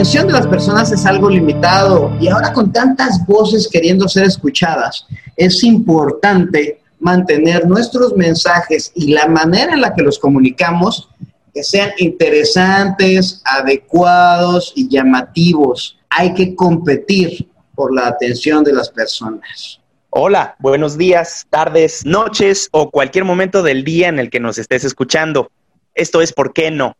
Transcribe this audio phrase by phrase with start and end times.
[0.00, 5.06] atención de las personas es algo limitado y ahora con tantas voces queriendo ser escuchadas,
[5.36, 11.10] es importante mantener nuestros mensajes y la manera en la que los comunicamos
[11.52, 15.98] que sean interesantes, adecuados y llamativos.
[16.08, 19.82] Hay que competir por la atención de las personas.
[20.08, 24.82] Hola, buenos días, tardes, noches o cualquier momento del día en el que nos estés
[24.82, 25.50] escuchando.
[25.94, 26.96] Esto es ¿Por qué no?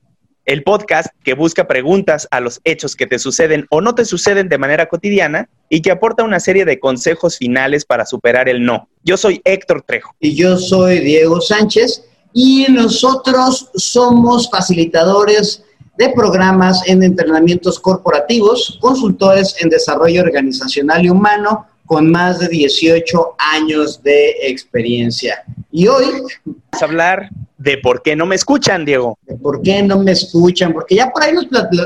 [0.51, 4.49] El podcast que busca preguntas a los hechos que te suceden o no te suceden
[4.49, 8.89] de manera cotidiana y que aporta una serie de consejos finales para superar el no.
[9.05, 10.13] Yo soy Héctor Trejo.
[10.19, 15.63] Y yo soy Diego Sánchez y nosotros somos facilitadores
[15.97, 23.37] de programas en entrenamientos corporativos, consultores en desarrollo organizacional y humano con más de 18
[23.39, 25.45] años de experiencia.
[25.73, 26.05] Y hoy
[26.45, 29.19] vamos a hablar de por qué no me escuchan, Diego.
[29.27, 31.33] De por qué no me escuchan, porque ya por ahí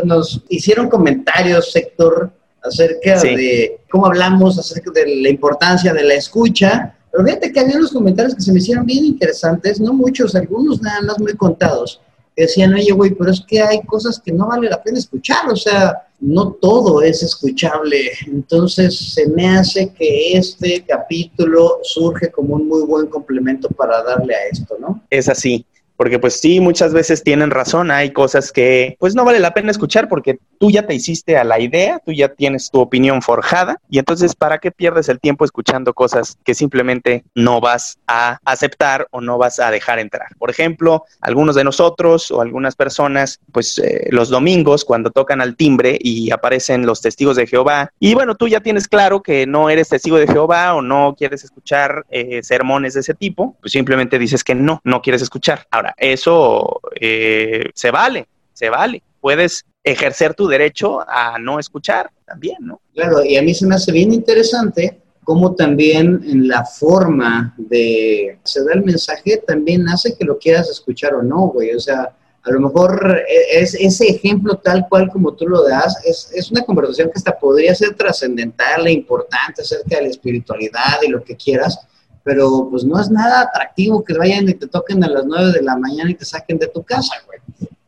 [0.04, 2.30] nos, hicieron comentarios, sector,
[2.62, 6.96] acerca de cómo hablamos acerca de la importancia de la escucha.
[7.12, 10.80] Pero fíjate que había unos comentarios que se me hicieron bien interesantes, no muchos, algunos
[10.80, 12.00] nada más muy contados
[12.42, 15.56] decían, oye, güey, pero es que hay cosas que no vale la pena escuchar, o
[15.56, 18.10] sea, no todo es escuchable.
[18.26, 24.34] Entonces, se me hace que este capítulo surge como un muy buen complemento para darle
[24.34, 25.02] a esto, ¿no?
[25.10, 25.64] Es así.
[25.96, 29.70] Porque pues sí, muchas veces tienen razón, hay cosas que pues no vale la pena
[29.70, 33.80] escuchar porque tú ya te hiciste a la idea, tú ya tienes tu opinión forjada
[33.88, 39.06] y entonces ¿para qué pierdes el tiempo escuchando cosas que simplemente no vas a aceptar
[39.10, 40.28] o no vas a dejar entrar?
[40.38, 45.56] Por ejemplo, algunos de nosotros o algunas personas pues eh, los domingos cuando tocan al
[45.56, 49.70] timbre y aparecen los testigos de Jehová y bueno, tú ya tienes claro que no
[49.70, 54.18] eres testigo de Jehová o no quieres escuchar eh, sermones de ese tipo, pues simplemente
[54.18, 59.02] dices que no, no quieres escuchar eso eh, se vale, se vale.
[59.20, 62.80] Puedes ejercer tu derecho a no escuchar también, ¿no?
[62.94, 68.38] Claro, y a mí se me hace bien interesante cómo también en la forma de
[68.44, 71.74] se da el mensaje también hace que lo quieras escuchar o no, güey.
[71.74, 72.14] O sea,
[72.44, 76.50] a lo mejor e, es ese ejemplo tal cual como tú lo das, es, es
[76.50, 81.24] una conversación que hasta podría ser trascendental e importante acerca de la espiritualidad y lo
[81.24, 81.78] que quieras,
[82.24, 85.62] pero pues no es nada atractivo que vayan y te toquen a las 9 de
[85.62, 87.38] la mañana y te saquen de tu casa, güey.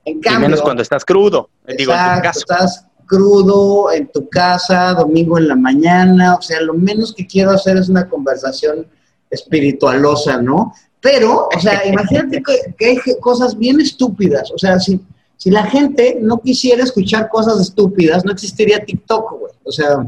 [0.04, 2.38] En cambio, y menos cuando estás crudo, digo, en tu casa.
[2.38, 7.50] estás crudo en tu casa, domingo en la mañana, o sea, lo menos que quiero
[7.50, 8.86] hacer es una conversación
[9.30, 10.72] espiritualosa, ¿no?
[11.00, 15.00] Pero, o sea, imagínate que, hay cosas bien estúpidas, o sea, si,
[15.36, 19.52] si la gente no quisiera escuchar cosas estúpidas, no existiría TikTok, güey.
[19.64, 20.06] O sea,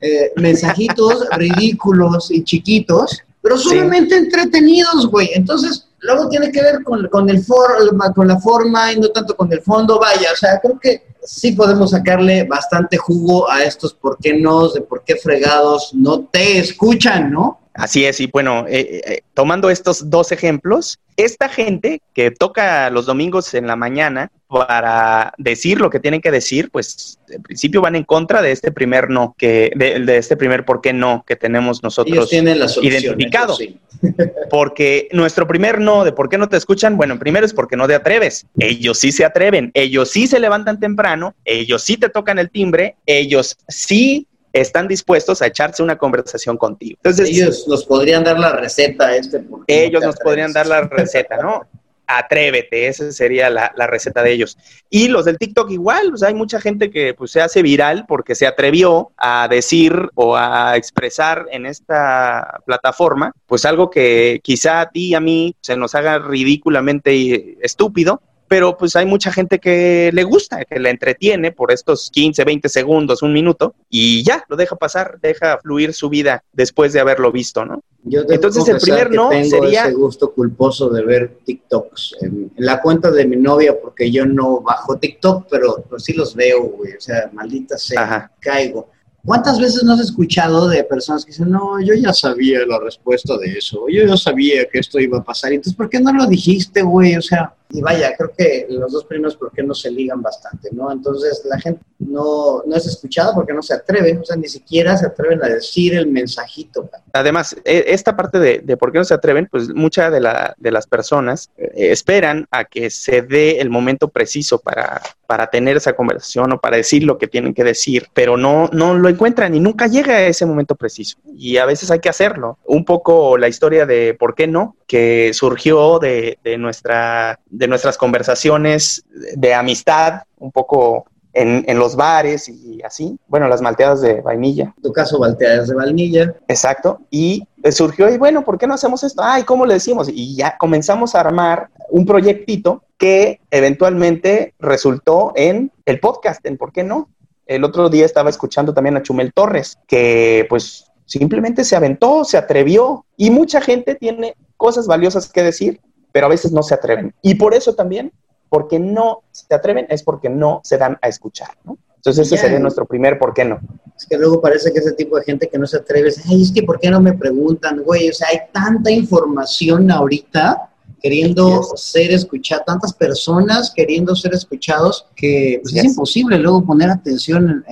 [0.00, 5.30] eh, mensajitos ridículos y chiquitos pero solamente entretenidos, güey.
[5.34, 7.76] Entonces, luego tiene que ver con, con el for,
[8.12, 10.32] con la forma y no tanto con el fondo, vaya.
[10.32, 14.80] O sea, creo que sí podemos sacarle bastante jugo a estos por qué no, de
[14.80, 17.60] por qué fregados no te escuchan, ¿no?
[17.76, 23.06] Así es, y bueno, eh, eh, tomando estos dos ejemplos, esta gente que toca los
[23.06, 27.96] domingos en la mañana para decir lo que tienen que decir, pues en principio van
[27.96, 31.82] en contra de este primer no, que de, este primer por qué no que tenemos
[31.82, 33.56] nosotros identificado.
[34.50, 37.88] Porque nuestro primer no de por qué no te escuchan, bueno, primero es porque no
[37.88, 38.44] te atreves.
[38.58, 42.96] Ellos sí se atreven, ellos sí se levantan temprano, ellos sí te tocan el timbre,
[43.06, 44.26] ellos sí
[44.60, 46.98] están dispuestos a echarse una conversación contigo.
[47.02, 49.44] Entonces, ellos nos podrían dar la receta este.
[49.66, 51.66] Ellos nos podrían dar la receta, ¿no?
[52.08, 54.56] Atrévete, esa sería la, receta de ellos.
[54.88, 58.36] Y los del TikTok igual, pues hay mucha gente que pues, se hace viral porque
[58.36, 64.90] se atrevió a decir o a expresar en esta plataforma, pues algo que quizá a
[64.90, 70.10] ti y a mí se nos haga ridículamente estúpido, pero pues hay mucha gente que
[70.12, 74.56] le gusta, que le entretiene por estos 15, 20 segundos, un minuto, y ya, lo
[74.56, 77.82] deja pasar, deja fluir su vida después de haberlo visto, ¿no?
[78.08, 79.86] Yo Entonces el primer no tengo sería...
[79.86, 84.60] ese gusto culposo de ver TikToks en, la cuenta de mi novia, porque yo no
[84.60, 88.88] bajo TikTok, pero sí los veo, güey, o sea, maldita sea, caigo.
[89.24, 93.36] ¿Cuántas veces no has escuchado de personas que dicen, no, yo ya sabía la respuesta
[93.36, 96.28] de eso, yo ya sabía que esto iba a pasar, entonces, ¿por qué no lo
[96.28, 97.16] dijiste, güey?
[97.16, 100.68] O sea, y vaya, creo que los dos primeros, ¿por qué no se ligan bastante,
[100.72, 100.90] no?
[100.92, 104.96] Entonces, la gente no, no es escuchada porque no se atreven, o sea, ni siquiera
[104.96, 106.88] se atreven a decir el mensajito.
[107.12, 110.70] Además, e, esta parte de, por qué no se atreven, pues muchas de, la, de
[110.70, 115.94] las personas eh, esperan a que se dé el momento preciso para, para tener esa
[115.94, 119.60] conversación o para decir lo que tienen que decir, pero no, no lo encuentran y
[119.60, 121.18] nunca llega a ese momento preciso.
[121.34, 122.58] Y a veces hay que hacerlo.
[122.64, 127.98] Un poco la historia de por qué no, que surgió de, de nuestra, de nuestras
[127.98, 129.04] conversaciones
[129.34, 133.18] de amistad, un poco en, en, los bares y así.
[133.28, 134.72] Bueno, las malteadas de vainilla.
[134.76, 136.34] En tu caso, malteadas de vainilla.
[136.48, 137.00] Exacto.
[137.10, 139.22] Y surgió, y bueno, ¿por qué no hacemos esto?
[139.22, 140.08] Ay, ¿cómo le decimos?
[140.08, 146.72] Y ya comenzamos a armar un proyectito que eventualmente resultó en el podcast, en ¿por
[146.72, 147.08] qué no?
[147.46, 152.36] El otro día estaba escuchando también a Chumel Torres, que pues simplemente se aventó, se
[152.36, 155.80] atrevió y mucha gente tiene cosas valiosas que decir,
[156.12, 157.14] pero a veces no se atreven.
[157.22, 158.12] Y por eso también
[158.48, 161.76] porque no se atreven es porque no se dan a escuchar, ¿no?
[161.96, 163.58] Entonces ese sería nuestro primer ¿por qué no?
[163.96, 166.42] Es que luego parece que ese tipo de gente que no se atreve es, ay,
[166.42, 168.08] es que ¿por qué no me preguntan, güey?
[168.08, 170.70] O sea, hay tanta información ahorita
[171.02, 177.64] queriendo ser escuchada, tantas personas queriendo ser escuchados que pues, es imposible luego poner atención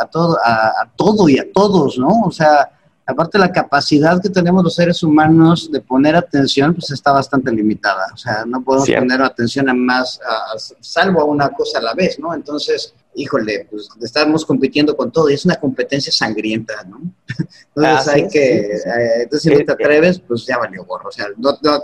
[0.00, 2.22] a, todo, a todo y a todos, ¿no?
[2.24, 2.70] O sea,
[3.10, 8.06] aparte la capacidad que tenemos los seres humanos de poner atención, pues está bastante limitada.
[8.12, 10.20] O sea, no podemos poner atención a más,
[10.80, 12.34] salvo a una cosa a la vez, ¿no?
[12.34, 17.00] Entonces, híjole, pues estamos compitiendo con todo y es una competencia sangrienta, ¿no?
[17.76, 21.08] Entonces hay que, eh, entonces si no te atreves, pues ya valió gorro.
[21.08, 21.26] O sea,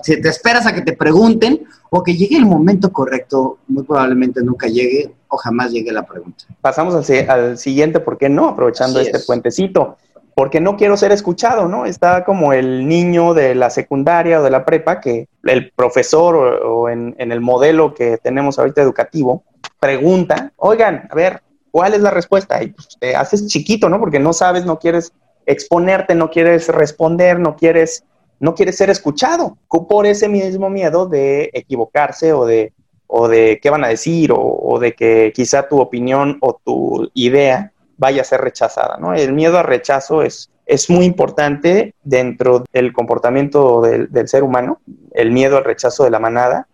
[0.03, 4.43] si te esperas a que te pregunten o que llegue el momento correcto, muy probablemente
[4.43, 6.45] nunca llegue o jamás llegue la pregunta.
[6.61, 8.49] Pasamos al, siguiente, ¿por qué no?
[8.49, 9.97] Aprovechando este puentecito
[10.37, 11.87] porque no quiero ser escuchado, ¿no?
[11.87, 16.91] Está como el niño de la secundaria o de la prepa que el profesor o,
[16.91, 19.45] en, el modelo que tenemos ahorita educativo
[19.81, 22.63] pregunta, oigan, a ver, ¿cuál es la respuesta?
[22.63, 23.99] Y pues te haces chiquito, ¿no?
[23.99, 25.11] Porque no sabes, no quieres
[25.47, 28.05] exponerte, no quieres responder, no quieres,
[28.39, 29.57] no quieres ser escuchado
[29.89, 32.75] por ese mismo miedo de equivocarse o de,
[33.07, 37.11] o de qué van a decir o, o de que quizá tu opinión o tu
[37.15, 39.15] idea vaya a ser rechazada, ¿no?
[39.15, 44.81] El miedo al rechazo es, es muy importante dentro del comportamiento del, ser humano,
[45.13, 46.67] el miedo al rechazo de la manada,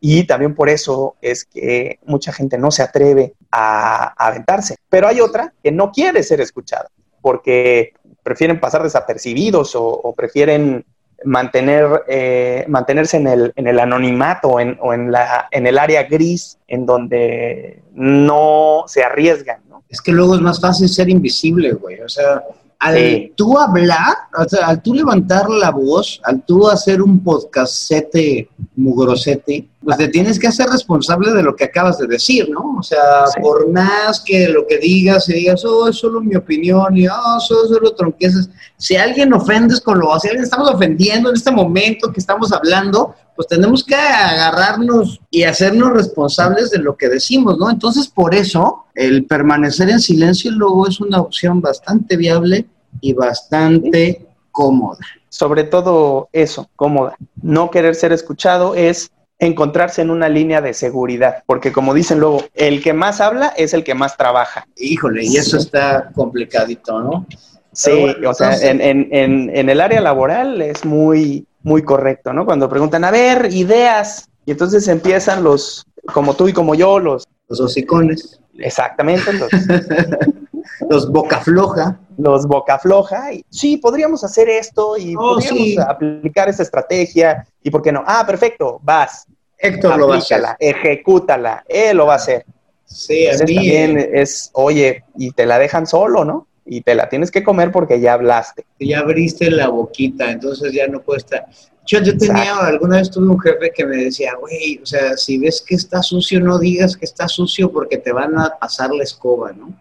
[0.00, 4.76] y también por eso es que mucha gente no se atreve a, aventarse.
[4.88, 6.88] Pero hay otra que no quiere ser escuchada,
[7.20, 10.84] porque prefieren pasar desapercibidos o, prefieren
[11.24, 16.58] mantener, eh, mantenerse en el, en el anonimato o, en, la, en el área gris
[16.68, 22.00] en donde no se arriesgan es que luego es más fácil ser invisible, güey.
[22.00, 22.42] O sea,
[22.78, 28.48] al tú hablar, o sea, al tú levantar la voz, al tú hacer un podcastete
[28.76, 32.76] mugrosete, pues te tienes que hacer responsable de lo que acabas de decir, ¿no?
[32.78, 36.96] O sea, por más que lo que digas y digas, oh, es solo mi opinión
[36.96, 41.36] y oh, solo, solo tronqueces, si alguien ofendes con lo, si alguien estamos ofendiendo en
[41.36, 47.08] este momento que estamos hablando, pues tenemos que agarrarnos y hacernos responsables de lo que
[47.08, 47.70] decimos, ¿no?
[47.70, 52.66] Entonces, por eso, el permanecer en silencio luego es una opción bastante viable
[53.00, 54.98] y bastante cómoda.
[55.28, 57.14] Sobre todo eso, cómoda.
[57.40, 62.44] No querer ser escuchado es encontrarse en una línea de seguridad, porque como dicen luego,
[62.54, 64.66] el que más habla es el que más trabaja.
[64.76, 67.26] Híjole, y eso está complicadito, ¿no?
[67.72, 67.92] Sí,
[68.26, 72.44] o sea, en, en, en, el área laboral es muy, muy correcto, ¿no?
[72.44, 77.24] Cuando preguntan, a ver, ideas, y entonces empiezan los, como tú y como yo, los...
[77.48, 78.40] Los hocicones.
[78.58, 79.50] Exactamente, los,
[80.88, 81.98] los boca floja.
[82.16, 83.32] Los boca floja.
[83.32, 87.46] Y, sí, podríamos hacer esto y oh, podríamos aplicar esa estrategia.
[87.62, 88.02] ¿Y por qué no?
[88.06, 89.26] Ah, perfecto, vas.
[89.58, 90.42] Héctor lo va a hacer.
[90.58, 92.44] Ejecútala, él lo va a hacer.
[92.84, 96.46] Sí, a también es, oye, y te la dejan solo, ¿no?
[96.64, 98.64] Y te la tienes que comer porque ya hablaste.
[98.78, 101.46] Ya abriste la boquita, entonces ya no puede estar.
[101.86, 105.38] Yo, yo tenía, alguna vez tuve un jefe que me decía, güey, o sea, si
[105.38, 109.02] ves que está sucio, no digas que está sucio porque te van a pasar la
[109.02, 109.72] escoba, ¿no?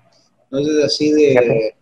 [0.49, 1.73] Entonces, así de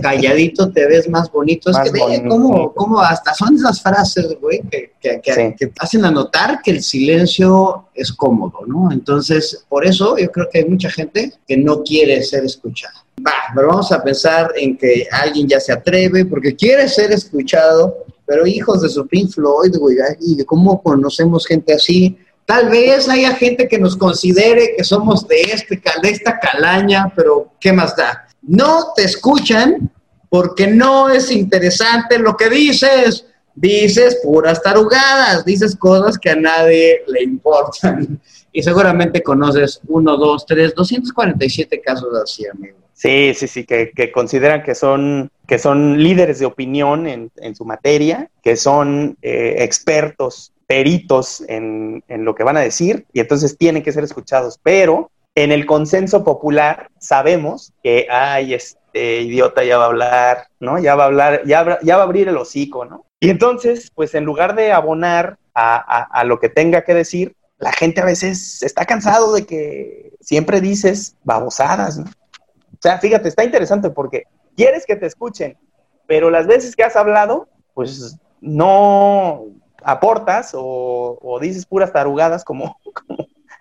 [0.00, 1.70] calladito te ves más bonito.
[1.70, 6.70] es que ve cómo, hasta son esas frases, güey, que, que, que, hacen anotar que
[6.70, 8.90] el silencio es cómodo, ¿no?
[8.92, 13.04] Entonces, por eso yo creo que hay mucha gente que no quiere ser escuchada.
[13.24, 18.04] Va, pero vamos a pensar en que alguien ya se atreve porque quiere ser escuchado,
[18.26, 22.16] pero hijos de su Pink Floyd, güey, y cómo conocemos gente así.
[22.46, 27.52] Tal vez haya gente que nos considere que somos de, este, de esta calaña, pero
[27.58, 28.26] ¿qué más da?
[28.42, 29.90] No te escuchan
[30.28, 33.26] porque no es interesante lo que dices.
[33.56, 38.20] Dices puras tarugadas, dices cosas que a nadie le importan.
[38.56, 42.78] Y seguramente conoces uno, dos, tres, 247 casos así, amigo.
[42.92, 48.30] Sí, sí, sí, que, consideran que son, que son líderes de opinión en, su materia,
[48.44, 53.82] que son eh, expertos, peritos en, en, lo que van a decir, y entonces tienen
[53.82, 54.58] que ser escuchados.
[54.62, 60.78] Pero en el consenso popular sabemos que, ay, este idiota ya va a hablar, ¿no?
[60.78, 63.06] Ya va a hablar, ya, ya va a abrir el hocico, ¿no?
[63.20, 67.72] Y entonces, pues en lugar de abonar a, a, lo que tenga que decir, la
[67.72, 72.04] gente a veces está cansado de que siempre dices babosadas, ¿no?
[72.04, 74.24] O sea, fíjate, está interesante porque
[74.56, 75.56] quieres que te escuchen,
[76.06, 79.46] pero las veces que has hablado, pues no
[79.84, 82.78] aportas o, dices puras tarugadas como,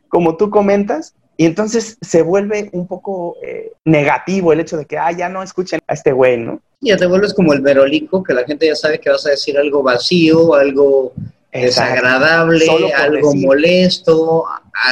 [0.09, 4.97] como, tú comentas, y entonces se vuelve un poco eh, negativo el hecho de que,
[4.97, 6.61] ah, ya no escuchen a este güey, ¿no?
[6.81, 9.57] Ya te vuelves como el verolico, que la gente ya sabe que vas a decir
[9.57, 11.13] algo vacío, algo
[11.51, 14.45] desagradable, algo molesto.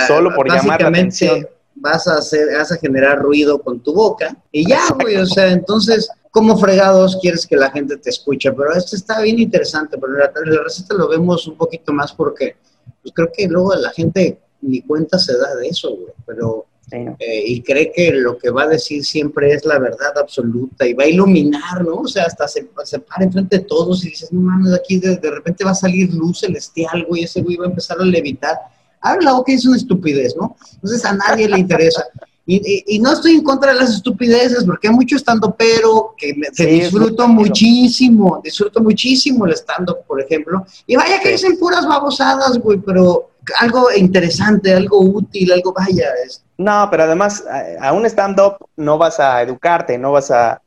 [0.08, 1.48] Solo por llamar la atención.
[1.76, 5.52] Vas a, hacer, vas a generar ruido con tu boca y ya, güey, o sea,
[5.52, 8.52] entonces cómo fregados quieres que la gente te escuche.
[8.52, 12.56] Pero esto está bien interesante, pero la, la receta lo vemos un poquito más porque
[13.02, 16.14] pues creo que luego la gente ni cuenta se da de eso, güey.
[16.26, 20.86] Pero, eh, y cree que lo que va a decir siempre es la verdad absoluta
[20.86, 21.96] y va a iluminar, ¿no?
[21.96, 25.18] O sea, hasta se, se para enfrente de todos y dices, no mames, aquí de,
[25.18, 28.56] de repente va a salir luz celestial, güey, ese güey va a empezar a levitar.
[29.00, 30.56] Habla, ok, es una estupidez, ¿no?
[30.74, 32.06] Entonces a nadie le interesa.
[32.54, 36.48] Y, no estoy en contra de las estupideces, porque hay mucho estando pero que, me,
[36.66, 40.66] disfruto muchísimo, disfruto muchísimo el estando, por ejemplo.
[40.86, 43.30] Y vaya que dicen puras babosadas, güey, pero
[43.60, 46.10] algo interesante, algo útil, algo vaya.
[46.26, 46.44] Es...
[46.58, 47.44] No, pero además
[47.80, 50.62] a un stand-up no vas a educarte, no vas a,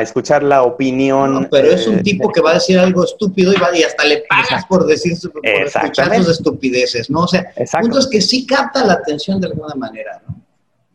[0.00, 1.34] escuchar la opinión.
[1.34, 3.82] No, pero es un eh, tipo que va a decir algo estúpido y, va, y
[3.82, 7.24] hasta le pagas por decir por escuchar sus estupideces, ¿no?
[7.24, 10.47] O sea, puntos que sí capta la atención de alguna manera, ¿no?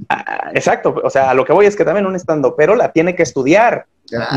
[0.09, 2.91] Ah, exacto, o sea, a lo que voy es que también un estando, pero la
[2.91, 3.85] tiene que estudiar.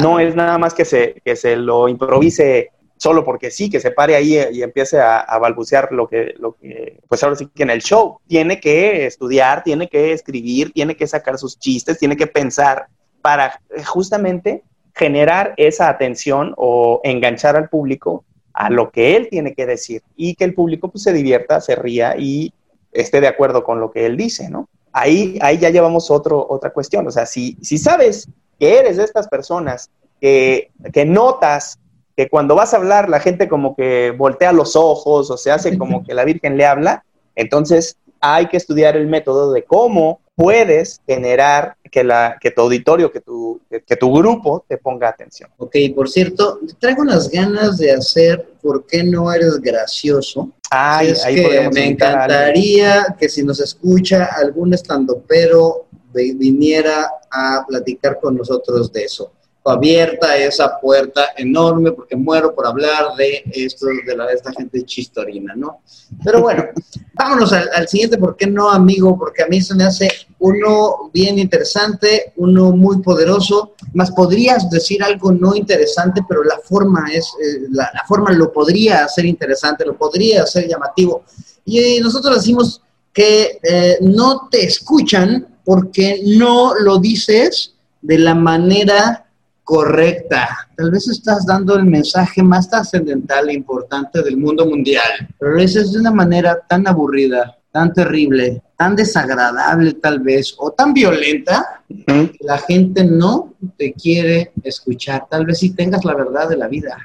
[0.00, 3.90] No es nada más que se, que se lo improvise solo porque sí, que se
[3.90, 7.70] pare ahí y empiece a, balbucear lo que, lo que, pues ahora sí que en
[7.70, 8.20] el show.
[8.26, 12.86] Tiene que estudiar, tiene que escribir, tiene que sacar sus chistes, tiene que pensar
[13.20, 14.62] para justamente
[14.94, 20.34] generar esa atención o enganchar al público a lo que él tiene que decir y
[20.34, 22.54] que el público pues se divierta, se ría y
[22.92, 24.70] esté de acuerdo con lo que él dice, ¿no?
[24.96, 27.06] Ahí, ahí ya llevamos otro, otra cuestión.
[27.06, 31.78] O sea, si, si sabes que eres de estas personas que, que notas
[32.16, 35.76] que cuando vas a hablar la gente como que voltea los ojos o se hace
[35.76, 41.00] como que la Virgen le habla, entonces hay que estudiar el método de cómo puedes
[41.06, 45.50] generar que, la, que tu auditorio, que tu, que, tu grupo te ponga atención.
[45.56, 50.50] Ok, por cierto, traigo unas ganas de hacer ¿Por qué no eres gracioso?
[50.70, 58.36] Ay, ahí que me encantaría que si nos escucha algún estandopero viniera a platicar con
[58.36, 59.30] nosotros de eso
[59.70, 64.84] abierta esa puerta enorme porque muero por hablar de esto, de, la, de esta gente
[64.84, 65.80] chistorina, ¿no?
[66.24, 66.64] Pero bueno,
[67.14, 69.18] vámonos al, siguiente, ¿por qué no, amigo?
[69.18, 70.08] Porque a mí se me hace
[70.38, 77.06] uno bien interesante, uno muy poderoso, más podrías decir algo no interesante, pero la forma
[77.12, 81.24] es, eh, la, forma lo podría hacer interesante, lo podría hacer llamativo.
[81.64, 82.82] Y nosotros decimos
[83.12, 89.25] que eh, no te escuchan porque no lo dices de la manera
[89.66, 90.68] correcta.
[90.76, 95.60] Tal vez estás dando el mensaje más trascendental e importante del mundo mundial, pero lo
[95.60, 101.82] dices de una manera tan aburrida, tan terrible, tan desagradable tal vez, o tan violenta,
[101.88, 105.26] que la gente no te quiere escuchar.
[105.28, 106.96] Tal vez si tengas la verdad de la vida.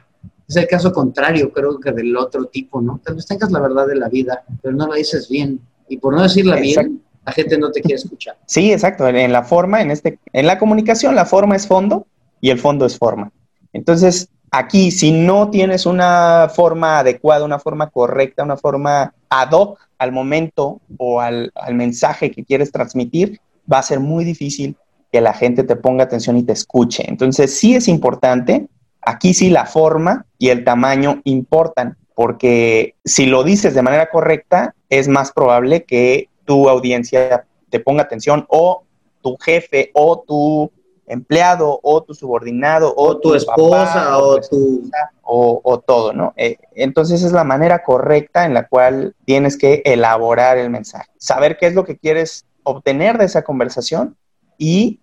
[0.48, 3.02] Es el caso contrario, creo que del otro tipo, ¿no?
[3.04, 5.60] Tal vez tengas la verdad de la vida, pero no la dices bien.
[5.90, 8.38] Y por no decirla bien, la gente no te quiere escuchar.
[8.46, 9.08] Sí, exacto.
[9.08, 12.06] En la forma, en este, en la comunicación, la forma es fondo
[12.42, 13.32] y el fondo es forma.
[13.72, 19.80] Entonces, aquí, si no tienes una forma adecuada, una forma correcta, una forma ad hoc
[19.98, 23.40] al momento o al, mensaje que quieres transmitir,
[23.72, 24.76] va a ser muy difícil
[25.12, 27.06] que la gente te ponga atención y te escuche.
[27.08, 28.68] Entonces, sí es importante,
[29.02, 34.76] aquí sí la forma y el tamaño importan, porque si lo dices de manera correcta,
[34.90, 38.84] es más probable que tu audiencia te ponga atención o
[39.22, 40.72] tu jefe o tu
[41.12, 44.90] empleado o tu subordinado o, tu, esposa o, tu...
[45.24, 46.34] O, todo, ¿no?
[46.36, 51.58] Eh, entonces es la manera correcta en la cual tienes que elaborar el mensaje, saber
[51.58, 54.18] qué es lo que quieres obtener de esa conversación
[54.58, 55.00] y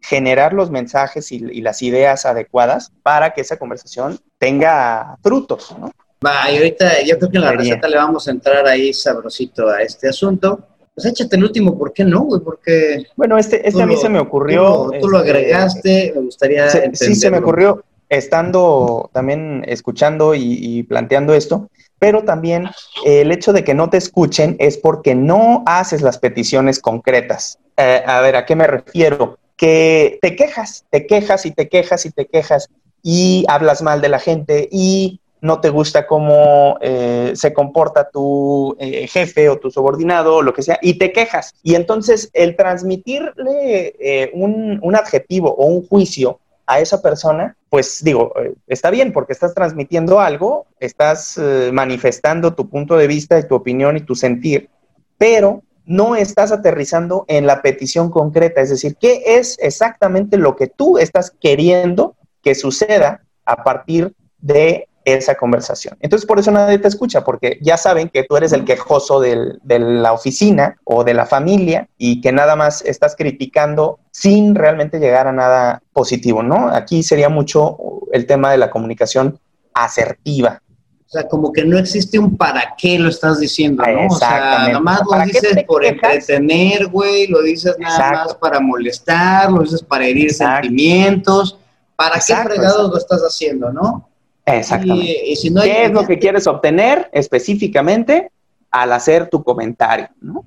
[0.00, 5.92] generar los mensajes y, las ideas adecuadas para que esa conversación tenga frutos, ¿no?
[6.24, 9.68] Va, y ahorita yo creo que en la receta le vamos a entrar ahí sabrosito
[9.68, 10.68] a este asunto.
[10.94, 12.40] Pues échate el último, ¿por qué no, güey?
[12.42, 13.06] Porque...
[13.16, 14.90] Bueno, este, este a mí se me ocurrió...
[15.00, 21.32] Tú, lo, este, agregaste, me gustaría Sí, se me ocurrió estando también escuchando y, planteando
[21.32, 22.68] esto, pero también
[23.06, 27.58] el hecho de que no te escuchen es porque no haces las peticiones concretas.
[27.78, 29.38] Eh, a ver, ¿a qué me refiero?
[29.56, 32.68] Que te quejas, te quejas y te quejas y te quejas
[33.02, 38.76] y hablas mal de la gente y no te gusta cómo eh, se comporta tu
[38.78, 41.52] eh, jefe o tu subordinado o lo que sea, y te quejas.
[41.64, 48.04] Y entonces el transmitirle eh, un, un, adjetivo o un juicio a esa persona, pues
[48.04, 48.32] digo,
[48.68, 51.38] está bien porque estás transmitiendo algo, estás
[51.72, 54.70] manifestando tu punto de vista y tu opinión y tu sentir,
[55.18, 60.68] pero no estás aterrizando en la petición concreta, es decir, ¿qué es exactamente lo que
[60.68, 65.96] tú estás queriendo que suceda a partir de esa conversación.
[66.00, 69.58] Entonces, por eso nadie te escucha, porque ya saben que tú eres el quejoso de
[69.78, 75.26] la oficina o de la familia y que nada más estás criticando sin realmente llegar
[75.26, 76.68] a nada positivo, ¿no?
[76.68, 77.76] Aquí sería mucho
[78.12, 79.38] el tema de la comunicación
[79.74, 80.62] asertiva.
[81.06, 84.06] O sea, como que no existe un para qué lo estás diciendo, ¿no?
[84.06, 89.52] O sea, nada más lo dices por entretener, güey, lo dices nada más para molestar,
[89.52, 91.58] lo dices para herir sentimientos.
[91.96, 94.08] ¿Para qué fregados lo estás haciendo, no?
[94.44, 95.34] Exactamente.
[95.62, 98.30] ¿Qué es lo que quieres obtener específicamente
[98.70, 100.08] al hacer tu comentario?
[100.20, 100.44] ¿no?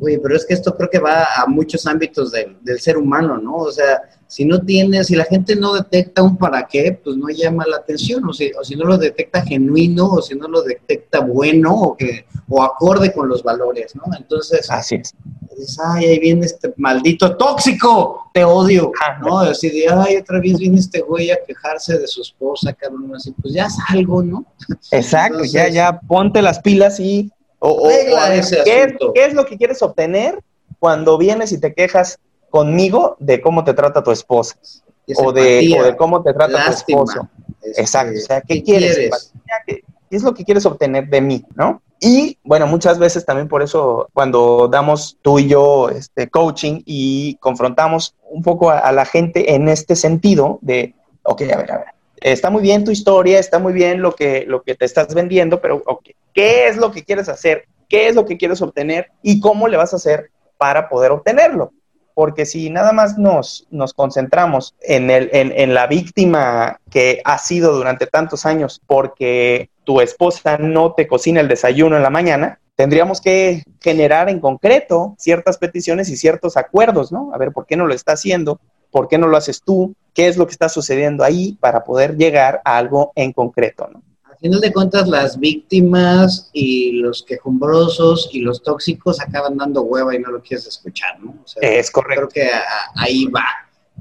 [0.00, 3.56] Oye, pero es que esto creo que va a muchos ámbitos del, ser humano, ¿no?
[3.56, 7.28] O sea, si no tienes, si la gente no detecta un para qué, pues no
[7.28, 10.62] llama la atención, o si, o si no lo detecta genuino, o si no lo
[10.62, 14.02] detecta bueno, o, que, o acorde con los valores, ¿no?
[14.18, 15.14] Entonces, así es.
[15.56, 19.38] Dices, ay, ahí viene este maldito tóxico, te odio, ¿no?
[19.38, 23.32] Así de, ay, otra vez viene este güey a quejarse de su esposa, cabrón, así,
[23.40, 24.44] pues ya salgo, ¿no?
[24.90, 30.42] Exacto, ya, ya, ponte las pilas y o, ¿qué, es, lo que quieres obtener
[30.78, 32.18] cuando vienes y te quejas
[32.50, 34.56] conmigo de cómo te trata tu esposa?
[35.16, 37.28] O de, cómo te trata tu esposo.
[37.62, 38.18] Este, Exacto.
[38.18, 39.32] O sea, ¿qué, quieres?
[39.66, 41.44] ¿Qué, es lo que quieres obtener de mí?
[41.54, 41.82] ¿No?
[42.00, 47.36] Y bueno, muchas veces también por eso cuando damos tú y yo este coaching y
[47.36, 51.78] confrontamos un poco a, a la gente en este sentido de, ok, a ver, a
[51.78, 55.14] ver, está muy bien tu historia, está muy bien lo que, lo que te estás
[55.14, 55.82] vendiendo, pero
[56.32, 57.66] ¿qué es lo que quieres hacer?
[57.88, 59.10] ¿Qué es lo que quieres obtener?
[59.22, 61.72] ¿Y cómo le vas a hacer para poder obtenerlo?
[62.14, 67.38] Porque si nada más nos, nos concentramos en, el, en, en la víctima que ha
[67.38, 72.58] sido durante tantos años porque tu esposa no te cocina el desayuno en la mañana,
[72.74, 77.30] tendríamos que generar en concreto ciertas peticiones y ciertos acuerdos, ¿no?
[77.34, 78.60] A ver, ¿por qué no lo está haciendo?
[78.90, 79.94] ¿Por qué no lo haces tú?
[80.14, 83.88] ¿Qué es lo que está sucediendo ahí para poder llegar a algo en concreto?
[83.92, 84.02] ¿no?
[84.36, 90.14] Al final de cuentas, las víctimas y los quejumbrosos y los tóxicos acaban dando hueva
[90.14, 91.34] y no lo quieres escuchar, ¿no?
[91.60, 92.28] es correcto.
[92.28, 92.50] Creo que
[92.96, 93.46] ahí va.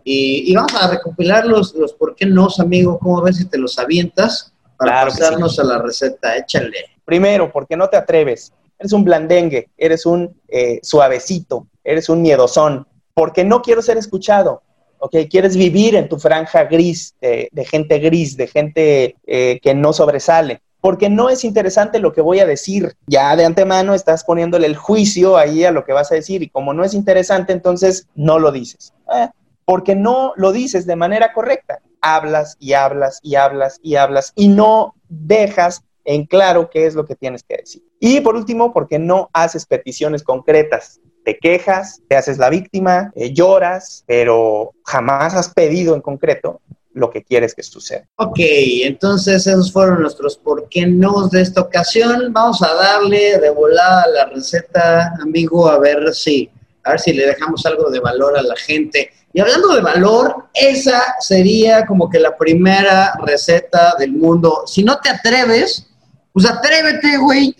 [0.03, 2.99] Y, vamos a recopilar los, los por qué no, amigo.
[2.99, 4.53] ¿Cómo ves si te los avientas?
[4.77, 6.35] Para pasarnos a la receta.
[6.37, 6.85] Échale.
[7.05, 8.51] Primero, ¿por qué no te atreves?
[8.77, 12.85] Eres un blandengue, eres un eh, suavecito, eres un miedosón.
[13.13, 14.61] Porque no quiero ser escuchado.
[15.05, 15.15] ¿Ok?
[15.29, 20.61] Quieres vivir en tu franja gris, de, gente gris, de gente eh, que no sobresale,
[20.81, 22.95] porque no es interesante lo que voy a decir.
[23.05, 26.49] Ya de antemano estás poniéndole el juicio ahí a lo que vas a decir y
[26.49, 28.93] como no es interesante, entonces no lo dices.
[29.15, 29.29] Eh,
[29.63, 31.79] porque no lo dices de manera correcta.
[32.01, 37.05] Hablas y hablas y hablas y hablas y no dejas en claro qué es lo
[37.05, 37.83] que tienes que decir.
[37.99, 43.33] Y por último, porque no haces peticiones concretas te quejas, te haces la víctima, eh,
[43.33, 46.61] lloras, pero jamás has pedido en concreto
[46.93, 48.07] lo que quieres que suceda.
[48.15, 52.31] Ok, entonces esos fueron nuestros por qué no de esta ocasión.
[52.31, 56.49] Vamos a darle de volada la receta, amigo, a ver si,
[56.83, 59.11] a ver si le dejamos algo de valor a la gente.
[59.33, 64.63] Y hablando de valor, esa sería como que la primera receta del mundo.
[64.65, 65.87] Si no te atreves,
[66.31, 67.53] pues atrévete, güey.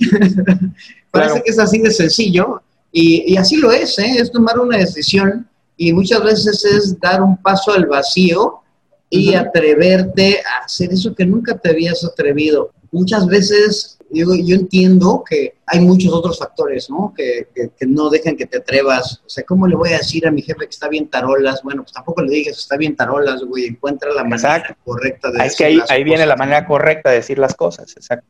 [1.12, 2.62] Parece que es así de sencillo.
[2.98, 4.16] Y, así lo es, ¿eh?
[4.20, 8.62] es tomar una decisión y muchas veces es dar un paso al vacío
[9.10, 12.72] y atreverte a hacer eso que nunca te habías atrevido.
[12.94, 17.14] Muchas veces yo, yo entiendo que hay muchos otros factores, ¿no?
[17.14, 19.22] Que, que, no dejan que te atrevas.
[19.26, 21.64] O sea, ¿cómo le voy a decir a mi jefe que está bien tarolas?
[21.64, 23.66] Bueno, pues tampoco le digas está bien tarolas, güey.
[23.66, 27.18] Encuentra la manera correcta de ah, Es que ahí, ahí viene la manera correcta de
[27.18, 28.26] decir las cosas, exacto.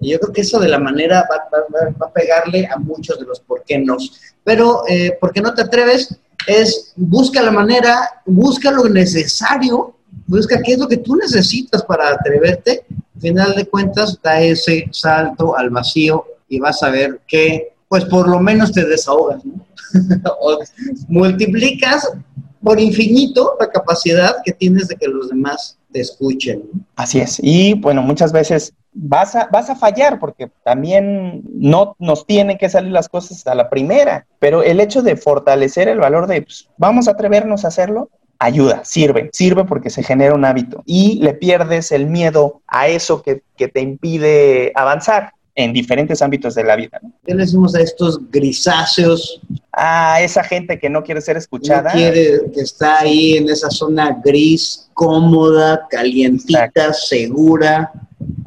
[0.00, 3.40] Y yo creo que eso de la manera va, a pegarle a muchos de los
[3.40, 3.96] por qué no.
[4.44, 6.16] Pero, eh, ¿por qué no te atreves?
[6.46, 9.94] Es busca la manera, busca lo necesario,
[10.26, 12.84] busca qué es lo que tú necesitas para atreverte.
[13.14, 18.06] Al final de cuentas, da ese salto al vacío y vas a ver que, pues
[18.06, 19.66] por lo menos te desahogas, ¿no?
[20.40, 20.58] o
[21.08, 22.08] multiplicas
[22.62, 26.62] por infinito la capacidad que tienes de que los demás te escuchen.
[26.96, 27.40] Así es.
[27.42, 32.68] Y bueno, muchas veces vas a, vas a fallar porque también no nos tienen que
[32.68, 36.68] salir las cosas a la primera, pero el hecho de fortalecer el valor de, pues,
[36.76, 41.34] vamos a atrevernos a hacerlo, ayuda, sirve, sirve porque se genera un hábito y le
[41.34, 46.76] pierdes el miedo a eso que, que te impide avanzar en diferentes ámbitos de la
[46.76, 47.00] vida.
[47.24, 49.40] ¿Qué le decimos a estos grisáceos?
[49.72, 51.90] A esa gente que no quiere ser escuchada.
[51.92, 56.92] No quiere, que está ahí en esa zona gris, cómoda, calientita, Exacto.
[56.94, 57.92] segura.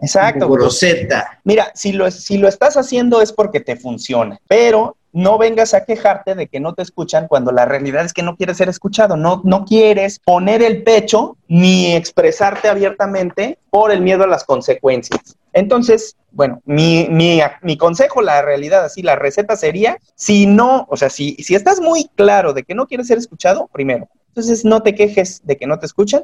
[0.01, 0.49] Exacto.
[0.49, 1.39] Groseta.
[1.43, 5.85] Mira, si lo, si lo estás haciendo es porque te funciona, pero no vengas a
[5.85, 9.15] quejarte de que no te escuchan cuando la realidad es que no quieres ser escuchado,
[9.15, 15.37] no, no quieres poner el pecho ni expresarte abiertamente por el miedo a las consecuencias.
[15.53, 21.09] Entonces, bueno, mi, mi, consejo, la realidad, así, la receta sería, si no, o sea,
[21.09, 24.95] si, si estás muy claro de que no quieres ser escuchado, primero, entonces no te
[24.95, 26.23] quejes de que no te escuchan,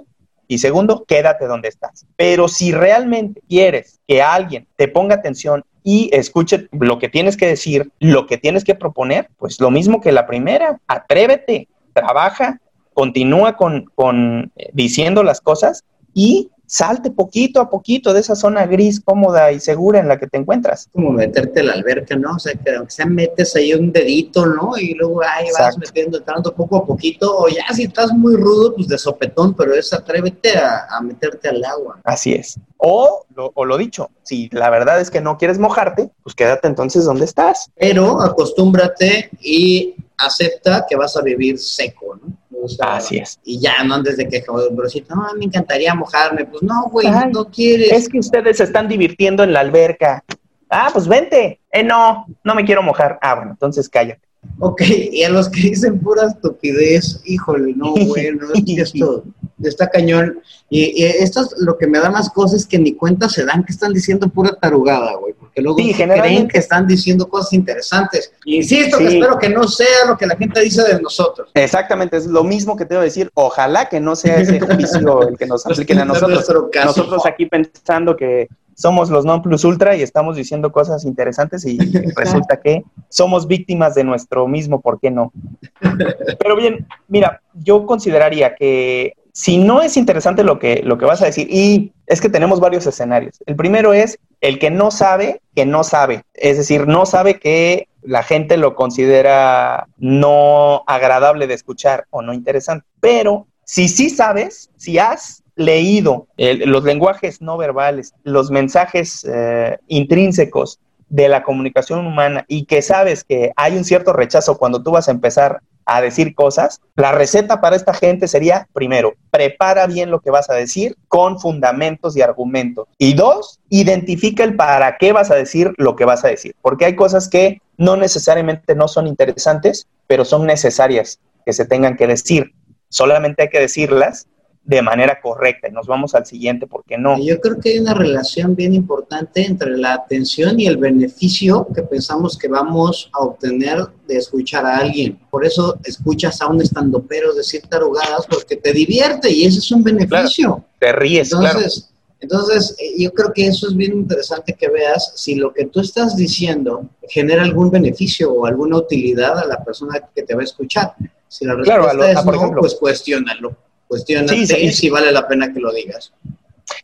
[0.51, 2.07] y segundo, quédate donde estás.
[2.15, 7.45] Pero si realmente quieres que alguien te ponga atención y escuche lo que tienes que
[7.45, 12.59] decir, lo que tienes que proponer, pues lo mismo que la primera, atrévete, trabaja,
[12.95, 15.83] continúa con, con diciendo las cosas
[16.15, 20.27] y salte poquito a poquito de esa zona gris, cómoda y segura en la que
[20.27, 20.87] te encuentras.
[20.93, 22.35] Como meterte a la alberca, ¿no?
[22.35, 24.77] O sea, que aunque sea metes ahí un dedito, ¿no?
[24.77, 25.79] Y luego ahí vas Exacto.
[25.79, 29.73] metiendo tanto poco a poquito, o ya si estás muy rudo, pues de sopetón, pero
[29.73, 31.99] es atrévete a, a meterte al agua.
[32.03, 32.59] Así es.
[32.77, 36.67] O lo, o lo, dicho, si la verdad es que no quieres mojarte, pues quédate
[36.67, 37.71] entonces donde estás.
[37.75, 42.39] Pero acostúmbrate y acepta que vas a vivir seco, ¿no?
[42.61, 43.39] O sea, Así es.
[43.43, 46.45] Y ya no andes de que, brosito, no, me encantaría mojarme.
[46.45, 47.91] Pues no, güey, no quieres.
[47.91, 50.23] Es que ustedes se están divirtiendo en la alberca.
[50.69, 51.59] Ah, pues vente.
[51.71, 53.17] Eh, no, no me quiero mojar.
[53.21, 54.21] Ah, bueno, entonces cállate.
[54.59, 59.23] Ok, y a los que dicen pura estupidez, híjole, no, bueno, es que esto
[59.63, 60.39] está cañón.
[60.69, 63.63] Y, y, esto es lo que me da más cosas que ni cuenta se dan
[63.63, 68.31] que están diciendo pura tarugada, güey, porque luego sí, creen que están diciendo cosas interesantes.
[68.45, 69.03] Insisto sí.
[69.03, 71.49] que espero que no sea lo que la gente dice de nosotros.
[71.55, 73.31] Exactamente, es lo mismo que te voy a decir.
[73.33, 76.47] Ojalá que no sea ese juicio el que nos apliquen a nosotros.
[76.85, 81.77] Nosotros aquí pensando que somos los non plus ultra y estamos diciendo cosas interesantes y
[82.15, 85.33] resulta que somos víctimas de nuestro mismo, ¿por qué no?
[86.39, 91.21] Pero bien, mira, yo consideraría que si no es interesante lo que, lo que vas
[91.21, 93.39] a decir, y es que tenemos varios escenarios.
[93.45, 97.87] El primero es el que no sabe que no sabe, es decir, no sabe que
[98.01, 102.85] la gente lo considera no agradable de escuchar o no interesante.
[102.99, 110.79] Pero si sí sabes, si has leído los lenguajes no verbales, los mensajes eh, intrínsecos
[111.09, 115.07] de la comunicación humana y que sabes que hay un cierto rechazo cuando tú vas
[115.09, 120.19] a empezar a decir cosas, la receta para esta gente sería, primero, prepara bien lo
[120.19, 122.87] que vas a decir con fundamentos y argumentos.
[122.97, 126.85] Y dos, identifica el para qué vas a decir lo que vas a decir, porque
[126.85, 132.07] hay cosas que no necesariamente no son interesantes, pero son necesarias que se tengan que
[132.07, 132.53] decir.
[132.89, 134.27] Solamente hay que decirlas
[134.69, 135.67] de manera correcta.
[135.67, 137.17] Y nos vamos al siguiente, ¿por qué no?
[137.17, 141.81] Yo creo que hay una relación bien importante entre la atención y el beneficio que
[141.81, 145.19] pensamos que vamos a obtener de escuchar a alguien.
[145.31, 149.83] Por eso escuchas a un estandopero decir tarugadas porque te divierte y ese es un
[149.83, 150.47] beneficio.
[150.47, 151.89] Claro, te ríes, entonces, claro.
[152.21, 156.15] Entonces, yo creo que eso es bien interesante que veas si lo que tú estás
[156.15, 160.93] diciendo genera algún beneficio o alguna utilidad a la persona que te va a escuchar.
[161.27, 163.55] Si la respuesta claro, lo, es a, por no, ejemplo, pues cuestiónalo
[163.89, 166.13] cuestionate sí, y si vale la pena que lo digas.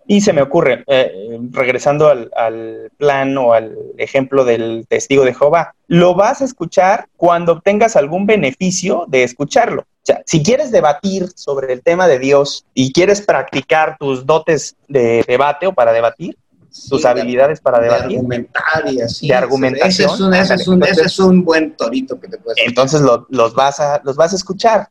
[0.07, 5.33] Y se me ocurre, eh, regresando al, al, plan o al ejemplo del testigo de
[5.33, 9.81] Jehová, lo vas a escuchar cuando obtengas algún beneficio de escucharlo.
[9.81, 14.75] O sea, si quieres debatir sobre el tema de Dios y quieres practicar tus dotes
[14.87, 16.37] de debate o para debatir,
[16.69, 18.17] sí, tus habilidades para de debatir.
[18.17, 19.27] argumentar y así.
[19.27, 19.89] De argumentación.
[19.89, 23.01] Ese es un, ese es un, ese es un buen torito que te puedes Entonces
[23.01, 24.89] lo, los, vas a, los vas a escuchar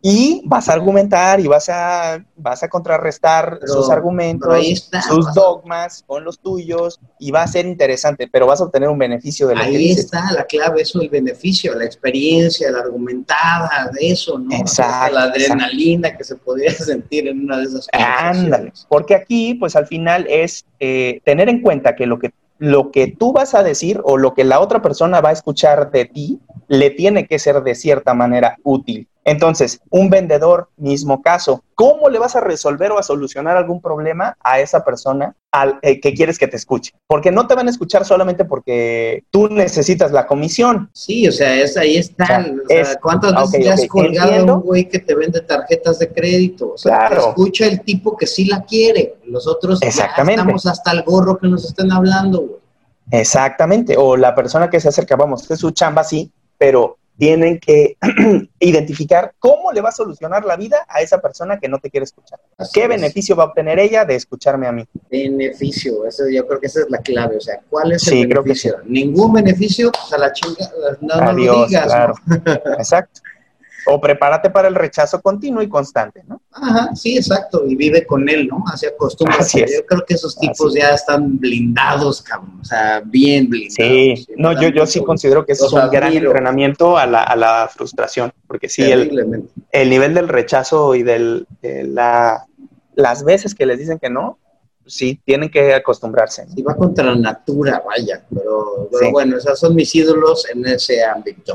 [0.00, 5.34] y vas a argumentar y vas a, vas a contrarrestar Pero- sus argumentos, está, sus
[5.34, 9.48] dogmas con los tuyos y va a ser interesante, pero vas a obtener un beneficio
[9.48, 10.04] de lo que Ahí dices.
[10.04, 14.54] está la clave, eso, el beneficio, la experiencia, la argumentada de eso, ¿no?
[14.56, 18.86] Exacto, La adrenalina que se podría sentir en una de esas Ándale, conversaciones.
[18.88, 23.06] porque aquí, pues al final es eh, tener en cuenta que lo que lo que
[23.06, 26.40] tú vas a decir o lo que la otra persona va a escuchar de ti
[26.66, 29.06] le tiene que ser de cierta manera útil.
[29.30, 34.36] Entonces, un vendedor, mismo caso, ¿cómo le vas a resolver o a solucionar algún problema
[34.42, 36.92] a esa persona al, eh, que quieres que te escuche?
[37.06, 40.90] Porque no te van a escuchar solamente porque tú necesitas la comisión.
[40.92, 42.24] Sí, o sea, es, ahí está.
[42.24, 44.98] O sea, o sea, es- ¿Cuántas ah, veces ya has colgado a un güey que
[44.98, 46.72] te vende tarjetas de crédito?
[46.72, 47.28] O sea, Claro.
[47.28, 49.16] escucha el tipo que sí la quiere.
[49.26, 50.40] Los otros ya Exactamente.
[50.40, 52.58] estamos hasta el gorro que nos estén hablando, güey.
[53.10, 53.96] Exactamente.
[53.96, 57.96] O la persona que se acerca, vamos, es su chamba, sí, pero tienen que
[58.60, 62.04] identificar cómo le va a solucionar la vida a esa persona que no te quiere
[62.04, 62.38] escuchar.
[62.72, 64.86] ¿Qué beneficio va a obtener ella de escucharme a mí?
[65.10, 67.36] Beneficio, eso, yo creo que esa es la clave.
[67.36, 68.76] O sea, ¿cuál es el beneficio?
[68.84, 71.86] Ningún beneficio, pues a la chinga, no, lo digas.
[71.86, 72.14] Claro.
[72.78, 73.20] Exacto
[73.90, 76.40] o prepárate para el rechazo continuo y constante, ¿no?
[76.52, 78.62] Ajá, sí, exacto, y vive con él, ¿no?
[78.72, 79.38] Así acostumbra.
[79.52, 83.74] Yo creo que esos tipos ya están blindados, cabrón, o sea, bien blindados.
[83.76, 87.36] Sí, no, yo, yo sí considero que eso es un gran entrenamiento a la, a
[87.36, 92.46] la frustración, porque sí, el, el, nivel del rechazo y del, de la,
[92.94, 94.38] las veces que les dicen que no,
[94.86, 96.46] sí, tienen que acostumbrarse.
[96.54, 101.04] Sí, va contra la natura, vaya, pero, pero bueno, esos son mis ídolos en ese
[101.04, 101.54] ámbito.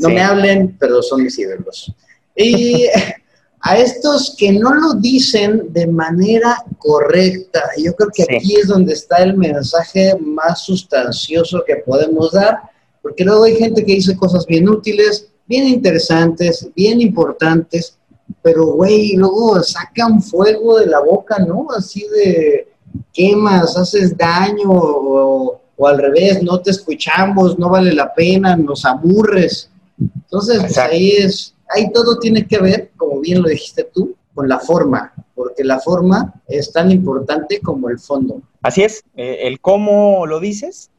[0.00, 1.92] No me hablen, pero son mis ídolos.
[2.34, 2.86] Y
[3.60, 8.94] a estos que no lo dicen de manera correcta, yo creo que aquí es donde
[8.94, 12.58] está el mensaje más sustancioso que podemos dar,
[13.02, 17.96] porque luego hay gente que dice cosas bien útiles, bien interesantes, bien importantes,
[18.42, 21.66] pero güey, luego sacan fuego de la boca, ¿no?
[21.76, 22.68] Así de
[23.12, 28.84] quemas, haces daño o, o al revés, no te escuchamos, no vale la pena, nos
[28.84, 29.70] aburres.
[30.00, 34.48] Entonces, pues, ahí es, ahí todo tiene que ver, como bien lo dijiste tú, con
[34.48, 38.42] la forma, porque la forma es tan importante como el fondo.
[38.62, 40.90] Así es, eh, el cómo lo dices,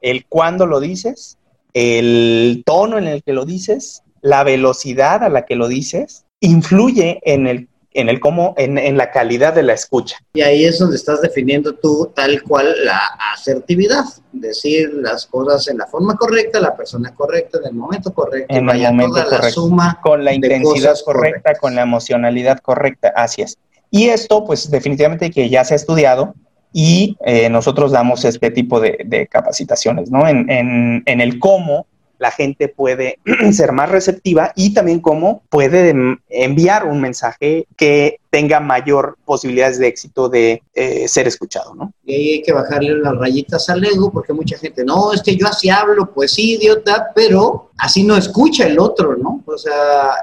[0.00, 1.38] el cuándo lo dices,
[1.72, 7.20] el tono en el que lo dices, la velocidad a la que lo dices, influye
[7.24, 10.16] en el en el cómo, en, en, la calidad de la escucha.
[10.34, 13.00] Y ahí es donde estás definiendo tú tal cual la
[13.34, 18.54] asertividad, decir las cosas en la forma correcta, la persona correcta, en el momento correcto,
[18.54, 23.58] en el momento correcto, suma con la intensidad correcta, con la emocionalidad correcta, así es.
[23.90, 26.34] Y esto, pues definitivamente que ya se ha estudiado
[26.72, 30.28] y eh, nosotros damos este tipo de, de capacitaciones, ¿no?
[30.28, 31.86] En, en, en el cómo
[32.20, 33.18] la gente puede
[33.52, 39.88] ser más receptiva y también cómo puede enviar un mensaje que tenga mayor posibilidades de
[39.88, 41.92] éxito de eh, ser escuchado, ¿no?
[42.04, 45.34] Y ahí hay que bajarle las rayitas al ego porque mucha gente, no, es que
[45.34, 49.42] yo así hablo, pues sí, idiota, pero así no escucha el otro, ¿no?
[49.46, 50.22] O sea,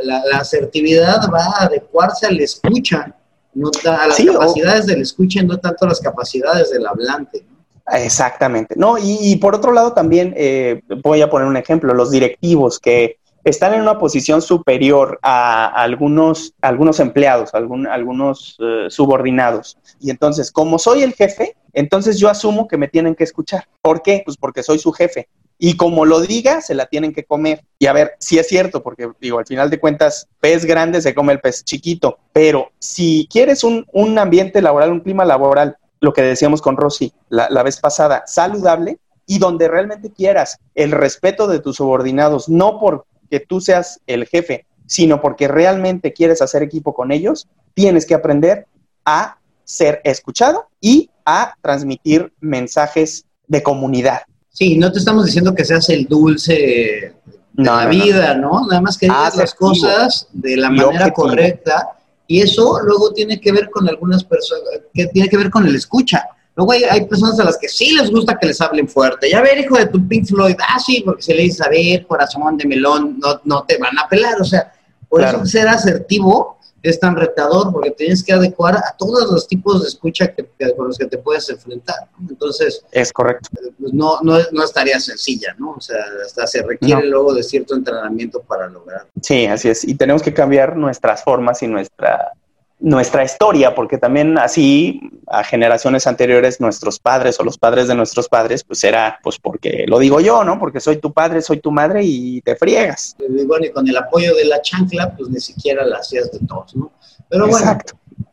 [0.00, 3.12] la, asertividad va a adecuarse al escucha,
[3.54, 7.57] no a las capacidades del escucha, no tanto a las capacidades del hablante, ¿no?
[7.92, 8.74] Exactamente.
[8.76, 13.18] No, y, por otro lado también eh, voy a poner un ejemplo, los directivos que
[13.44, 19.78] están en una posición superior a algunos, algunos empleados, algunos eh, subordinados.
[20.00, 23.66] Y entonces, como soy el jefe, entonces yo asumo que me tienen que escuchar.
[23.80, 24.22] ¿Por qué?
[24.24, 25.28] Pues porque soy su jefe.
[25.60, 27.64] Y como lo diga, se la tienen que comer.
[27.80, 31.14] Y a ver, si es cierto, porque digo, al final de cuentas, pez grande se
[31.14, 32.18] come el pez chiquito.
[32.32, 37.12] Pero si quieres un, un ambiente laboral, un clima laboral lo que decíamos con Rosy
[37.28, 43.40] la, vez pasada, saludable y donde realmente quieras el respeto de tus subordinados, no porque
[43.40, 48.66] tú seas el jefe, sino porque realmente quieres hacer equipo con ellos, tienes que aprender
[49.04, 54.22] a ser escuchado y a transmitir mensajes de comunidad.
[54.48, 57.12] Sí, no te estamos diciendo que seas el dulce
[57.52, 61.97] de la vida, no, Nada más que digas las cosas de la manera correcta
[62.28, 64.62] y eso luego tiene que ver con algunas personas,
[64.92, 66.22] que tiene que ver con el escucha.
[66.54, 69.30] Luego hay, hay, personas a las que sí les gusta que les hablen fuerte.
[69.30, 72.06] Ya ver, hijo de tu Pink Floyd, ah, sí, porque si le dices, a ver,
[72.06, 74.38] corazón de melón, no, no te van a pelar.
[74.40, 74.72] O sea,
[75.08, 79.82] por eso ser asertivo es tan retador porque tienes que adecuar a todos los tipos
[79.82, 81.96] de escucha que, con los que te puedes enfrentar.
[82.28, 83.48] Entonces, es correcto.
[83.78, 85.72] Pues no, no, no estaría sencilla, ¿no?
[85.72, 89.10] O sea, hasta se requiere luego de cierto entrenamiento para lograrlo.
[89.22, 89.84] Sí, así es.
[89.84, 92.32] Y tenemos que cambiar nuestras formas y nuestra
[92.80, 98.28] nuestra historia, porque también así a generaciones anteriores nuestros padres o los padres de nuestros
[98.28, 100.58] padres, pues era, pues porque lo digo yo, ¿no?
[100.58, 103.16] Porque soy tu padre, soy tu madre y te friegas.
[103.18, 106.38] Y bueno, y con el apoyo de la chancla, pues ni siquiera la hacías de
[106.46, 106.92] todos, ¿no?
[107.28, 107.78] Pero bueno,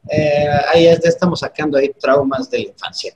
[0.10, 3.14] eh, ahí ya estamos sacando ahí traumas de la infancia.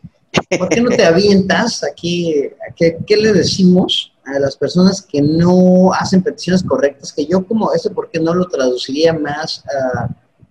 [0.57, 2.49] ¿Por qué no te avientas aquí?
[2.75, 7.13] ¿Qué, qué le decimos a las personas que no hacen peticiones correctas?
[7.13, 10.09] Que yo como ese, ¿por qué no lo traduciría más a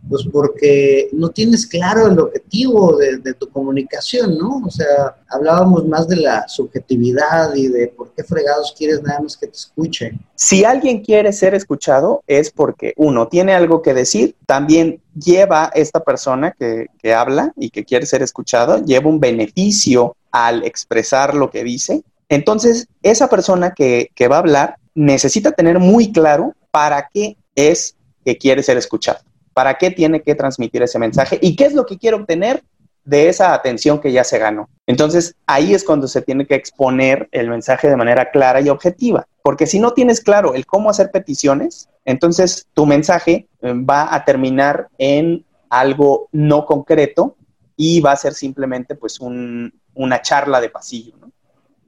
[0.08, 4.62] pues porque no tienes claro el objetivo de, tu comunicación, ¿no?
[4.66, 9.36] O sea, hablábamos más de la subjetividad y de por qué fregados quieres nada más
[9.36, 10.18] que te escuchen.
[10.34, 16.00] Si alguien quiere ser escuchado es porque, uno, tiene algo que decir, también lleva esta
[16.00, 21.50] persona que, que habla y que quiere ser escuchado, lleva un beneficio al expresar lo
[21.50, 22.02] que dice.
[22.28, 27.94] Entonces, esa persona que, que va a hablar necesita tener muy claro para qué es
[28.24, 29.20] que quiere ser escuchado.
[29.58, 31.36] ¿Para qué tiene que transmitir ese mensaje?
[31.42, 32.62] ¿Y qué es lo que quiere obtener
[33.04, 34.68] de esa atención que ya se ganó.
[34.86, 39.26] Entonces, ahí es cuando se tiene que exponer el mensaje de manera clara y objetiva,
[39.42, 44.24] porque si no tienes claro el cómo hacer peticiones, entonces tu mensaje eh, va a
[44.24, 47.34] terminar en algo no concreto
[47.76, 51.14] y va a ser simplemente pues una charla de pasillo.
[51.20, 51.32] ¿no?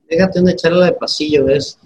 [0.09, 1.78] Déjate una charla de pasillo, es,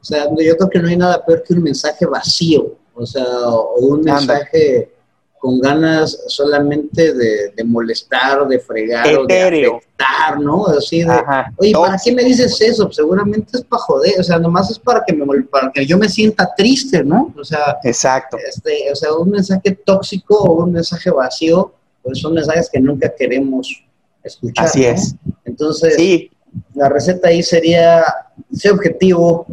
[0.00, 3.22] o sea, yo creo que no hay nada peor que un mensaje vacío, o sea,
[3.48, 4.97] o un mensaje
[5.38, 10.66] con ganas solamente de, molestar, de fregar, o de afectar, ¿no?
[10.66, 11.22] Así de,
[11.56, 12.84] oye, ¿para qué me dices eso?
[12.84, 15.96] Pues seguramente es para joder, o sea, nomás es para que, me, para que yo
[15.98, 17.32] me sienta triste, ¿no?
[17.38, 18.36] O sea, Exacto.
[18.36, 21.72] Este, o sea, un mensaje tóxico o un mensaje vacío,
[22.02, 23.82] pues son mensajes que nunca queremos
[24.22, 24.66] escuchar.
[24.66, 25.14] Así es.
[25.44, 26.30] Entonces, sí.
[26.74, 28.04] la receta ahí sería,
[28.52, 29.46] ser objetivo,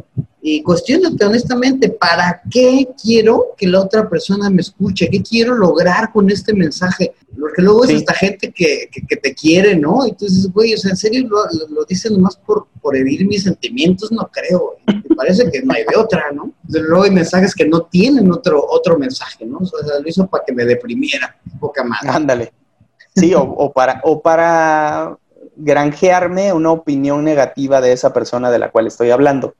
[0.47, 5.09] y cuestionate honestamente, ¿para qué quiero que la otra persona me escuche?
[5.09, 7.15] ¿Qué quiero lograr con este mensaje?
[7.39, 10.05] Porque luego es esta gente que, que, te quiere, ¿no?
[10.05, 14.11] Entonces, güey, o sea, en serio lo, lo, dicen nomás por, por herir mis sentimientos,
[14.11, 14.75] no creo.
[14.85, 16.53] Me parece que no hay de otra, ¿no?
[16.69, 19.57] luego hay mensajes que no tienen otro, otro mensaje, ¿no?
[19.57, 22.03] O sea, lo hizo para que me deprimiera, poca más.
[22.03, 22.53] Ándale.
[23.15, 25.17] Sí, o, o, para, o para
[25.55, 29.55] granjearme una opinión negativa de esa persona de la cual estoy hablando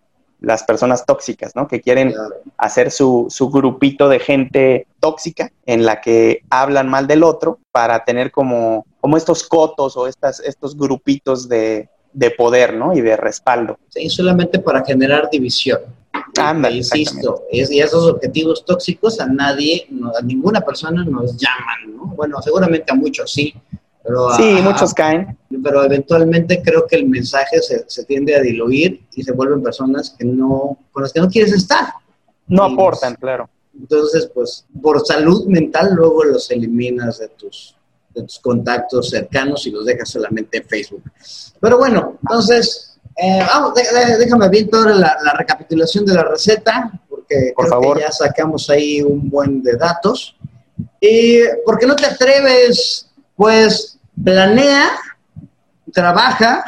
[0.46, 1.68] las personas tóxicas, ¿no?
[1.68, 2.14] Que quieren
[2.58, 8.06] hacer su, su, grupito de gente tóxica en la que hablan mal del otro para
[8.06, 12.96] tener como, como estos cotos o estas, estos grupitos de, de poder, ¿no?
[12.96, 13.80] Y de respaldo.
[13.90, 15.80] Sí, solamente para generar división.
[16.38, 22.06] Ándale, insisto, es, y esos objetivos tóxicos a nadie, a ninguna persona nos llaman, ¿no?
[22.16, 23.54] Bueno, seguramente a muchos sí,
[24.38, 25.38] sí, muchos caen.
[25.66, 30.16] Pero eventualmente creo que el mensaje se, se, tiende a diluir y se vuelven personas
[30.16, 31.88] que no, con las que no quieres estar.
[32.48, 33.50] No aportan, claro.
[33.76, 37.76] Entonces, pues, por salud mental, luego los eliminas de tus,
[38.14, 41.02] de tus contactos cercanos y los dejas solamente en Facebook.
[41.60, 43.74] Pero bueno, entonces, eh, vamos,
[44.20, 47.98] déjame bien toda la, la, recapitulación de la receta, porque por creo favor.
[47.98, 50.36] que ya sacamos ahí un buen de datos.
[51.02, 54.92] ¿Y por qué no te atreves, pues, planea,
[55.96, 56.64] trabaja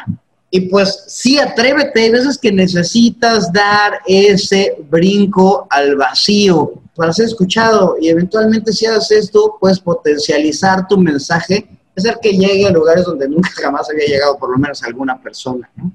[0.49, 2.01] y pues sí, atrévete.
[2.01, 8.85] Hay veces que necesitas dar ese brinco al vacío para ser escuchado y eventualmente si
[8.87, 14.07] haces esto, puedes potencializar tu mensaje, hacer que llegue a lugares donde nunca jamás había
[14.07, 15.69] llegado por lo menos alguna persona.
[15.75, 15.91] ¿no?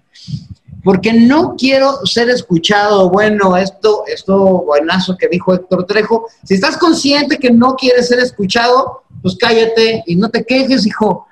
[0.84, 3.08] Porque no quiero ser escuchado.
[3.08, 6.26] Bueno, esto, esto buenazo que dijo Héctor Trejo.
[6.44, 11.26] Si estás consciente que no quieres ser escuchado, pues cállate y no te quejes, hijo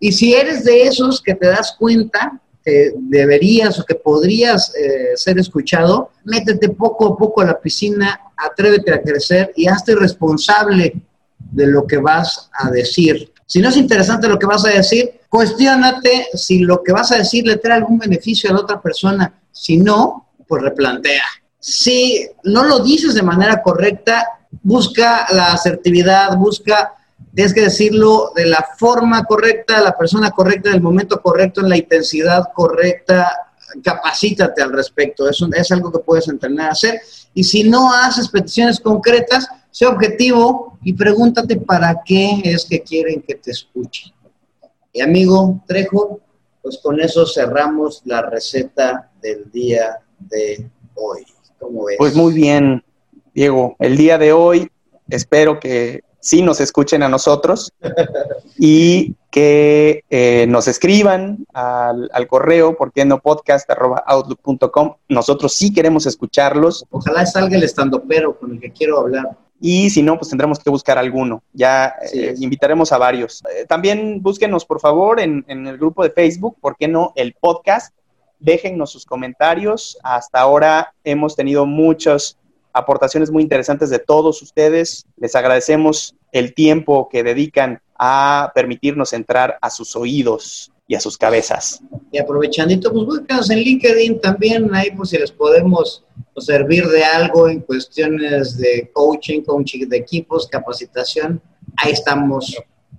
[0.00, 5.14] y si eres de esos que te das cuenta que deberías o que podrías eh,
[5.14, 10.94] ser escuchado, métete poco a poco a la piscina, atrévete a crecer y hazte responsable
[11.38, 13.32] de lo que vas a decir.
[13.46, 17.18] Si no es interesante lo que vas a decir, cuestionate si lo que vas a
[17.18, 19.34] decir le trae algún beneficio a la otra persona.
[19.52, 21.24] Si no, pues replantea.
[21.58, 24.24] Si no lo dices de manera correcta,
[24.62, 26.94] busca la asertividad, busca
[27.34, 31.68] tienes que decirlo de la forma correcta, la persona correcta, en el momento correcto, en
[31.68, 33.50] la intensidad correcta,
[33.82, 37.00] capacítate al respecto, es algo que puedes entrenar a hacer.
[37.34, 43.22] Y si no haces peticiones concretas, sé objetivo y pregúntate para qué es que quieren
[43.22, 44.12] que te escuchen.
[44.92, 46.20] Y amigo Trejo,
[46.62, 51.24] pues con eso cerramos la receta del día de hoy.
[51.58, 51.96] ¿Cómo ves?
[51.98, 52.82] Pues muy bien,
[53.34, 53.76] Diego.
[53.78, 54.70] El día de hoy
[55.08, 57.72] espero que sí nos escuchen a nosotros
[58.58, 64.94] y que eh, nos escriban al, correo, por qué no podcast.outlook.com.
[65.08, 66.84] Nosotros sí queremos escucharlos.
[66.90, 69.36] Ojalá salga el estando pero con el que quiero hablar.
[69.62, 71.42] Y si no, pues tendremos que buscar alguno.
[71.52, 73.42] Ya eh, invitaremos a varios.
[73.54, 77.12] Eh, también búsquenos, por favor, en, en el grupo de Facebook, ¿por qué no?
[77.14, 77.94] El podcast.
[78.38, 79.98] Déjennos sus comentarios.
[80.02, 82.38] Hasta ahora hemos tenido muchos
[82.72, 85.06] aportaciones muy interesantes de todos ustedes.
[85.16, 91.16] Les agradecemos el tiempo que dedican a permitirnos entrar a sus oídos y a sus
[91.16, 91.80] cabezas.
[92.10, 96.04] Y aprovechandito, pues búscanos en LinkedIn también, ahí pues si les podemos
[96.34, 101.40] pues, servir de algo en cuestiones de coaching, coaching de equipos, capacitación,
[101.76, 102.56] ahí estamos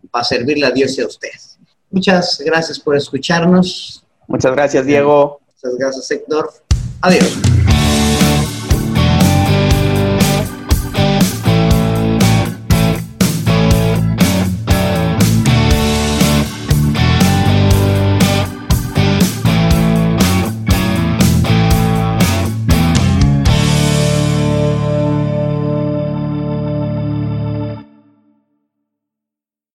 [0.09, 1.59] para servirle a Dios y a ustedes.
[1.89, 4.05] Muchas gracias por escucharnos.
[4.28, 5.41] Muchas gracias, Diego.
[5.61, 6.49] Muchas gracias, Héctor.
[7.01, 7.38] Adiós.